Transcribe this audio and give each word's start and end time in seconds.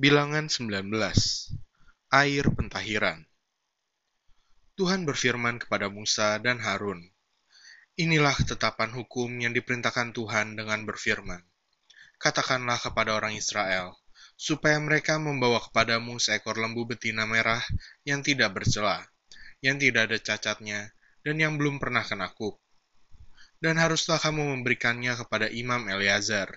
Bilangan 0.00 0.48
19 0.48 0.88
Air 2.08 2.44
Pentahiran 2.56 3.20
Tuhan 4.72 5.04
berfirman 5.04 5.60
kepada 5.60 5.92
Musa 5.92 6.40
dan 6.40 6.56
Harun, 6.56 7.04
Inilah 8.00 8.32
ketetapan 8.32 8.96
hukum 8.96 9.28
yang 9.28 9.52
diperintahkan 9.52 10.16
Tuhan 10.16 10.56
dengan 10.56 10.88
berfirman. 10.88 11.44
Katakanlah 12.16 12.80
kepada 12.80 13.12
orang 13.12 13.36
Israel, 13.36 13.92
supaya 14.40 14.80
mereka 14.80 15.20
membawa 15.20 15.60
kepadamu 15.60 16.16
seekor 16.16 16.56
lembu 16.56 16.88
betina 16.88 17.28
merah 17.28 17.60
yang 18.08 18.24
tidak 18.24 18.56
bercela, 18.56 19.04
yang 19.60 19.76
tidak 19.76 20.08
ada 20.08 20.16
cacatnya, 20.16 20.96
dan 21.20 21.36
yang 21.36 21.60
belum 21.60 21.76
pernah 21.76 22.08
kena 22.08 22.32
kup. 22.32 22.56
Dan 23.60 23.76
haruslah 23.76 24.16
kamu 24.16 24.64
memberikannya 24.64 25.12
kepada 25.20 25.52
Imam 25.52 25.84
Eleazar, 25.92 26.56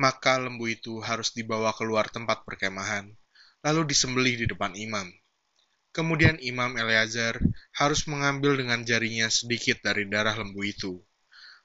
maka 0.00 0.40
lembu 0.40 0.64
itu 0.64 0.96
harus 1.04 1.36
dibawa 1.36 1.76
keluar 1.76 2.08
tempat 2.08 2.48
perkemahan, 2.48 3.12
lalu 3.60 3.92
disembelih 3.92 4.40
di 4.40 4.46
depan 4.48 4.72
imam. 4.72 5.12
Kemudian 5.92 6.40
Imam 6.40 6.72
Eleazar 6.80 7.36
harus 7.76 8.08
mengambil 8.08 8.56
dengan 8.56 8.80
jarinya 8.80 9.28
sedikit 9.28 9.84
dari 9.84 10.08
darah 10.08 10.40
lembu 10.40 10.64
itu. 10.64 11.04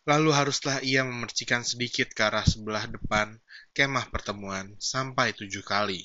Lalu 0.03 0.35
haruslah 0.35 0.83
ia 0.83 1.07
memercikan 1.07 1.63
sedikit 1.63 2.11
ke 2.11 2.27
arah 2.27 2.43
sebelah 2.43 2.91
depan 2.91 3.39
kemah 3.71 4.11
pertemuan 4.11 4.75
sampai 4.83 5.31
tujuh 5.31 5.63
kali. 5.63 6.03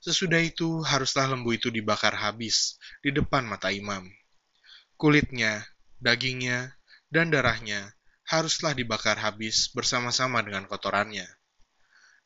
Sesudah 0.00 0.40
itu 0.40 0.80
haruslah 0.86 1.28
lembu 1.28 1.52
itu 1.52 1.68
dibakar 1.68 2.16
habis 2.16 2.80
di 3.04 3.12
depan 3.12 3.44
mata 3.44 3.74
imam. 3.74 4.08
Kulitnya, 4.96 5.66
dagingnya, 6.00 6.78
dan 7.10 7.28
darahnya 7.28 7.95
haruslah 8.26 8.74
dibakar 8.74 9.14
habis 9.22 9.70
bersama-sama 9.70 10.42
dengan 10.42 10.66
kotorannya. 10.66 11.26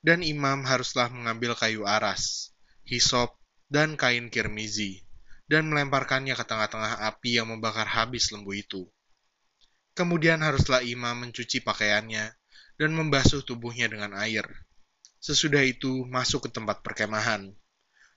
Dan 0.01 0.25
imam 0.25 0.65
haruslah 0.65 1.13
mengambil 1.13 1.53
kayu 1.53 1.85
aras, 1.85 2.57
hisop, 2.89 3.37
dan 3.69 4.01
kain 4.01 4.33
kirmizi, 4.33 5.05
dan 5.45 5.69
melemparkannya 5.69 6.33
ke 6.33 6.45
tengah-tengah 6.49 7.05
api 7.05 7.37
yang 7.37 7.53
membakar 7.53 7.85
habis 7.85 8.33
lembu 8.33 8.57
itu. 8.57 8.89
Kemudian 9.93 10.41
haruslah 10.41 10.81
imam 10.81 11.29
mencuci 11.29 11.61
pakaiannya 11.61 12.33
dan 12.81 12.91
membasuh 12.97 13.45
tubuhnya 13.45 13.93
dengan 13.93 14.17
air. 14.17 14.49
Sesudah 15.21 15.61
itu 15.61 16.09
masuk 16.09 16.49
ke 16.49 16.51
tempat 16.57 16.81
perkemahan, 16.81 17.53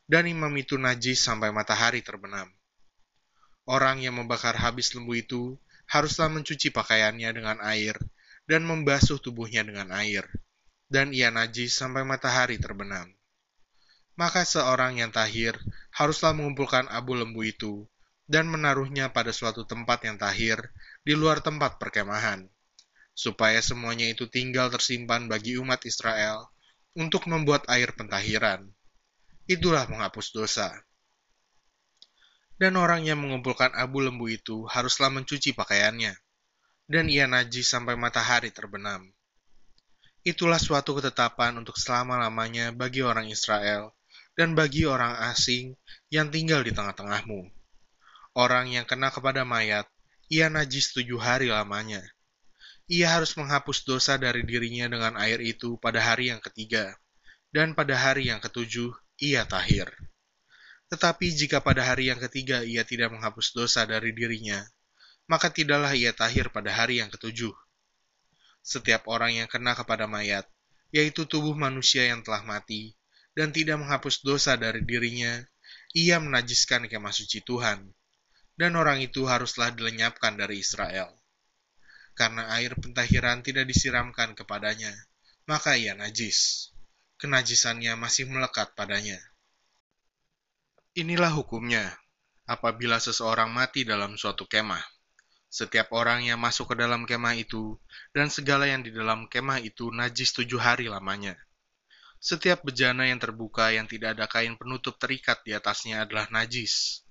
dan 0.08 0.24
imam 0.24 0.56
itu 0.56 0.80
najis 0.80 1.20
sampai 1.20 1.52
matahari 1.52 2.00
terbenam. 2.00 2.48
Orang 3.68 4.00
yang 4.00 4.16
membakar 4.16 4.56
habis 4.56 4.96
lembu 4.96 5.20
itu 5.20 5.60
haruslah 5.94 6.26
mencuci 6.26 6.74
pakaiannya 6.74 7.30
dengan 7.30 7.62
air 7.62 7.94
dan 8.50 8.66
membasuh 8.66 9.22
tubuhnya 9.22 9.62
dengan 9.62 9.94
air, 9.94 10.26
dan 10.90 11.14
ia 11.14 11.30
najis 11.30 11.78
sampai 11.78 12.02
matahari 12.02 12.58
terbenam. 12.58 13.14
Maka 14.18 14.42
seorang 14.42 14.98
yang 14.98 15.14
tahir 15.14 15.54
haruslah 15.94 16.34
mengumpulkan 16.34 16.90
abu 16.90 17.14
lembu 17.14 17.46
itu 17.46 17.86
dan 18.26 18.50
menaruhnya 18.50 19.14
pada 19.14 19.30
suatu 19.30 19.70
tempat 19.70 20.02
yang 20.10 20.18
tahir 20.18 20.58
di 21.06 21.14
luar 21.14 21.46
tempat 21.46 21.78
perkemahan, 21.78 22.50
supaya 23.14 23.62
semuanya 23.62 24.10
itu 24.10 24.26
tinggal 24.26 24.74
tersimpan 24.74 25.30
bagi 25.30 25.62
umat 25.62 25.86
Israel 25.86 26.50
untuk 26.98 27.30
membuat 27.30 27.70
air 27.70 27.94
pentahiran. 27.94 28.66
Itulah 29.46 29.86
menghapus 29.86 30.34
dosa 30.34 30.74
dan 32.64 32.80
orang 32.80 33.04
yang 33.04 33.20
mengumpulkan 33.20 33.76
abu 33.76 34.00
lembu 34.00 34.32
itu 34.32 34.64
haruslah 34.72 35.12
mencuci 35.12 35.52
pakaiannya, 35.52 36.16
dan 36.88 37.12
ia 37.12 37.28
najis 37.28 37.68
sampai 37.68 38.00
matahari 38.00 38.56
terbenam. 38.56 39.04
Itulah 40.24 40.56
suatu 40.56 40.96
ketetapan 40.96 41.60
untuk 41.60 41.76
selama-lamanya 41.76 42.72
bagi 42.72 43.04
orang 43.04 43.28
Israel 43.28 43.92
dan 44.40 44.56
bagi 44.56 44.88
orang 44.88 45.12
asing 45.28 45.76
yang 46.08 46.32
tinggal 46.32 46.64
di 46.64 46.72
tengah-tengahmu. 46.72 47.52
Orang 48.32 48.72
yang 48.72 48.88
kena 48.88 49.12
kepada 49.12 49.44
mayat, 49.44 49.84
ia 50.32 50.48
najis 50.48 50.96
tujuh 50.96 51.20
hari 51.20 51.52
lamanya. 51.52 52.00
Ia 52.88 53.12
harus 53.12 53.36
menghapus 53.36 53.84
dosa 53.84 54.16
dari 54.16 54.48
dirinya 54.48 54.88
dengan 54.88 55.20
air 55.20 55.44
itu 55.44 55.76
pada 55.84 56.00
hari 56.00 56.32
yang 56.32 56.40
ketiga, 56.40 56.96
dan 57.52 57.76
pada 57.76 58.00
hari 58.00 58.32
yang 58.32 58.40
ketujuh 58.40 58.96
ia 59.20 59.44
tahir. 59.44 59.92
Tetapi 60.94 61.34
jika 61.34 61.58
pada 61.58 61.90
hari 61.90 62.14
yang 62.14 62.22
ketiga 62.22 62.62
ia 62.62 62.86
tidak 62.86 63.10
menghapus 63.10 63.58
dosa 63.58 63.82
dari 63.82 64.14
dirinya, 64.14 64.62
maka 65.26 65.50
tidaklah 65.50 65.90
ia 65.98 66.14
tahir 66.14 66.54
pada 66.54 66.70
hari 66.70 67.02
yang 67.02 67.10
ketujuh. 67.10 67.50
Setiap 68.62 69.10
orang 69.10 69.42
yang 69.42 69.50
kena 69.50 69.74
kepada 69.74 70.06
mayat, 70.06 70.46
yaitu 70.94 71.26
tubuh 71.26 71.58
manusia 71.58 72.06
yang 72.06 72.22
telah 72.22 72.46
mati, 72.46 72.94
dan 73.34 73.50
tidak 73.50 73.82
menghapus 73.82 74.22
dosa 74.22 74.54
dari 74.54 74.86
dirinya, 74.86 75.42
ia 75.98 76.22
menajiskan 76.22 76.86
kemah 76.86 77.10
suci 77.10 77.42
Tuhan, 77.42 77.90
dan 78.54 78.78
orang 78.78 79.02
itu 79.02 79.26
haruslah 79.26 79.74
dilenyapkan 79.74 80.38
dari 80.38 80.62
Israel. 80.62 81.10
Karena 82.14 82.54
air 82.54 82.78
pentahiran 82.78 83.42
tidak 83.42 83.66
disiramkan 83.66 84.38
kepadanya, 84.38 84.94
maka 85.50 85.74
ia 85.74 85.98
najis. 85.98 86.70
Kenajisannya 87.18 87.98
masih 87.98 88.30
melekat 88.30 88.78
padanya. 88.78 89.33
Inilah 90.94 91.34
hukumnya. 91.34 91.90
Apabila 92.46 93.02
seseorang 93.02 93.50
mati 93.50 93.82
dalam 93.82 94.14
suatu 94.14 94.46
kemah, 94.46 94.86
setiap 95.50 95.90
orang 95.90 96.22
yang 96.22 96.38
masuk 96.38 96.70
ke 96.70 96.86
dalam 96.86 97.10
kemah 97.10 97.34
itu 97.34 97.82
dan 98.14 98.30
segala 98.30 98.70
yang 98.70 98.86
di 98.86 98.94
dalam 98.94 99.26
kemah 99.26 99.58
itu 99.66 99.90
najis 99.90 100.38
tujuh 100.38 100.62
hari 100.62 100.86
lamanya. 100.86 101.34
Setiap 102.22 102.62
bejana 102.62 103.10
yang 103.10 103.18
terbuka 103.18 103.74
yang 103.74 103.90
tidak 103.90 104.14
ada 104.14 104.30
kain 104.30 104.54
penutup 104.54 105.02
terikat 105.02 105.42
di 105.42 105.58
atasnya 105.58 106.06
adalah 106.06 106.30
najis. 106.30 107.02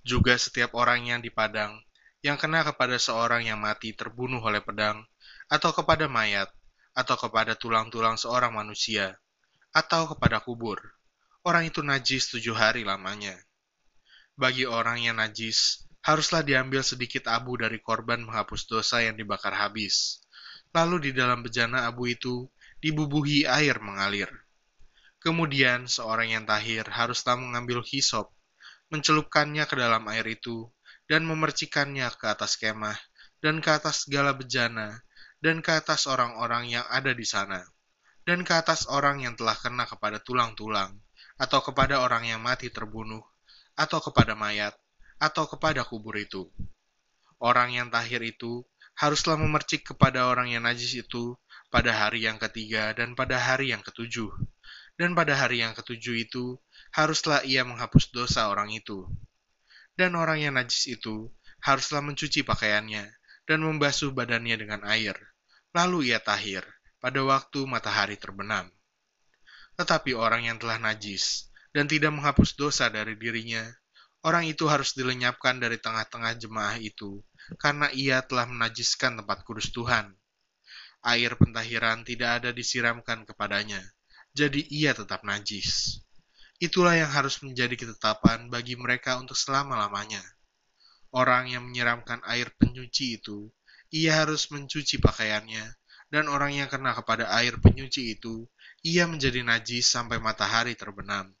Juga 0.00 0.40
setiap 0.40 0.72
orang 0.72 1.04
yang 1.04 1.20
di 1.20 1.28
padang, 1.28 1.76
yang 2.24 2.40
kena 2.40 2.64
kepada 2.64 2.96
seorang 2.96 3.44
yang 3.44 3.60
mati 3.60 3.92
terbunuh 3.92 4.40
oleh 4.40 4.64
pedang, 4.64 5.04
atau 5.52 5.76
kepada 5.76 6.08
mayat, 6.08 6.48
atau 6.96 7.20
kepada 7.20 7.52
tulang-tulang 7.52 8.16
seorang 8.16 8.56
manusia, 8.56 9.20
atau 9.76 10.08
kepada 10.08 10.40
kubur 10.40 10.95
orang 11.46 11.70
itu 11.70 11.78
najis 11.78 12.26
tujuh 12.34 12.58
hari 12.58 12.82
lamanya. 12.82 13.38
Bagi 14.34 14.66
orang 14.66 14.98
yang 14.98 15.22
najis, 15.22 15.86
haruslah 16.02 16.42
diambil 16.42 16.82
sedikit 16.82 17.30
abu 17.30 17.54
dari 17.54 17.78
korban 17.78 18.26
menghapus 18.26 18.66
dosa 18.66 18.98
yang 19.06 19.14
dibakar 19.14 19.54
habis. 19.54 20.18
Lalu 20.74 21.08
di 21.08 21.10
dalam 21.14 21.46
bejana 21.46 21.86
abu 21.86 22.10
itu 22.10 22.50
dibubuhi 22.82 23.46
air 23.46 23.78
mengalir. 23.78 24.26
Kemudian 25.22 25.86
seorang 25.86 26.34
yang 26.34 26.44
tahir 26.50 26.82
haruslah 26.90 27.38
mengambil 27.38 27.86
hisop, 27.86 28.34
mencelupkannya 28.90 29.70
ke 29.70 29.78
dalam 29.78 30.02
air 30.10 30.26
itu, 30.26 30.66
dan 31.06 31.22
memercikannya 31.22 32.10
ke 32.18 32.26
atas 32.26 32.58
kemah, 32.58 32.98
dan 33.38 33.62
ke 33.62 33.70
atas 33.70 34.02
segala 34.02 34.34
bejana, 34.34 34.98
dan 35.38 35.62
ke 35.62 35.70
atas 35.70 36.10
orang-orang 36.10 36.74
yang 36.74 36.86
ada 36.90 37.14
di 37.14 37.22
sana, 37.22 37.62
dan 38.26 38.42
ke 38.42 38.50
atas 38.50 38.90
orang 38.90 39.22
yang 39.22 39.38
telah 39.38 39.54
kena 39.54 39.86
kepada 39.86 40.18
tulang-tulang 40.18 41.05
atau 41.36 41.60
kepada 41.60 42.00
orang 42.00 42.28
yang 42.28 42.40
mati 42.40 42.72
terbunuh, 42.72 43.24
atau 43.76 44.00
kepada 44.00 44.32
mayat, 44.32 44.72
atau 45.20 45.44
kepada 45.48 45.84
kubur 45.84 46.16
itu. 46.16 46.48
Orang 47.36 47.76
yang 47.76 47.92
tahir 47.92 48.24
itu 48.24 48.64
haruslah 48.96 49.36
memercik 49.36 49.92
kepada 49.92 50.24
orang 50.32 50.48
yang 50.48 50.64
najis 50.64 50.96
itu 50.96 51.36
pada 51.68 51.92
hari 51.92 52.24
yang 52.24 52.40
ketiga 52.40 52.96
dan 52.96 53.12
pada 53.12 53.36
hari 53.36 53.72
yang 53.72 53.84
ketujuh. 53.84 54.32
Dan 54.96 55.12
pada 55.12 55.36
hari 55.36 55.60
yang 55.60 55.76
ketujuh 55.76 56.24
itu 56.24 56.56
haruslah 56.96 57.44
ia 57.44 57.68
menghapus 57.68 58.08
dosa 58.16 58.48
orang 58.48 58.72
itu. 58.72 59.04
Dan 59.92 60.16
orang 60.16 60.40
yang 60.40 60.56
najis 60.56 60.88
itu 60.88 61.28
haruslah 61.60 62.00
mencuci 62.00 62.40
pakaiannya 62.48 63.04
dan 63.44 63.58
membasuh 63.60 64.16
badannya 64.16 64.56
dengan 64.56 64.80
air. 64.88 65.16
Lalu 65.76 66.12
ia 66.12 66.20
tahir 66.24 66.64
pada 66.96 67.20
waktu 67.20 67.68
matahari 67.68 68.16
terbenam. 68.16 68.72
Tetapi 69.76 70.16
orang 70.16 70.48
yang 70.48 70.56
telah 70.56 70.80
najis 70.80 71.52
dan 71.76 71.84
tidak 71.84 72.08
menghapus 72.16 72.56
dosa 72.56 72.88
dari 72.88 73.12
dirinya, 73.20 73.60
orang 74.24 74.48
itu 74.48 74.64
harus 74.64 74.96
dilenyapkan 74.96 75.60
dari 75.60 75.76
tengah-tengah 75.76 76.32
jemaah 76.40 76.80
itu, 76.80 77.20
karena 77.60 77.92
ia 77.92 78.24
telah 78.24 78.48
menajiskan 78.48 79.20
tempat 79.20 79.44
kudus 79.44 79.68
Tuhan. 79.76 80.16
Air 81.04 81.36
pentahiran 81.36 82.02
tidak 82.02 82.42
ada 82.42 82.50
disiramkan 82.56 83.28
kepadanya, 83.28 83.78
jadi 84.32 84.64
ia 84.72 84.96
tetap 84.96 85.22
najis. 85.22 86.00
Itulah 86.56 86.96
yang 86.96 87.12
harus 87.12 87.44
menjadi 87.44 87.76
ketetapan 87.76 88.48
bagi 88.48 88.80
mereka 88.80 89.20
untuk 89.20 89.36
selama-lamanya. 89.36 90.24
Orang 91.12 91.52
yang 91.52 91.68
menyiramkan 91.68 92.24
air 92.24 92.48
penyuci 92.56 93.20
itu, 93.20 93.52
ia 93.92 94.24
harus 94.24 94.48
mencuci 94.48 94.96
pakaiannya, 94.98 95.64
dan 96.08 96.32
orang 96.32 96.56
yang 96.56 96.68
kena 96.72 96.96
kepada 96.96 97.28
air 97.36 97.60
penyuci 97.60 98.16
itu 98.16 98.48
ia 98.84 99.08
menjadi 99.08 99.40
najis 99.40 99.88
sampai 99.88 100.20
matahari 100.20 100.76
terbenam. 100.76 101.32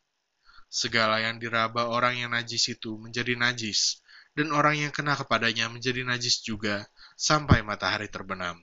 Segala 0.66 1.22
yang 1.22 1.38
diraba 1.38 1.88
orang 1.88 2.20
yang 2.20 2.30
najis 2.34 2.72
itu 2.72 2.98
menjadi 2.98 3.38
najis, 3.38 4.02
dan 4.36 4.52
orang 4.52 4.76
yang 4.76 4.92
kena 4.92 5.16
kepadanya 5.16 5.72
menjadi 5.72 6.04
najis 6.04 6.44
juga 6.44 6.84
sampai 7.16 7.64
matahari 7.64 8.12
terbenam. 8.12 8.60